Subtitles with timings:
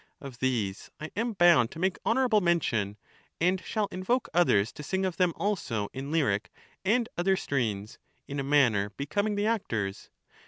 [0.19, 2.97] Of these I am bound to make honourable mention,
[3.39, 6.49] and shall invoke others to sing of them also in lyric
[6.83, 10.09] and other strains, in a manner becoming the actors.